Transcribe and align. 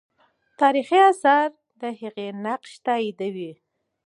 تاریخي 0.61 0.99
آثار 1.11 1.47
د 1.81 1.83
هغې 1.99 2.27
نقش 2.45 2.71
تاییدوي. 2.85 3.51